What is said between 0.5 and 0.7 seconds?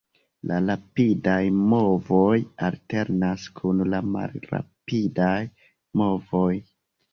La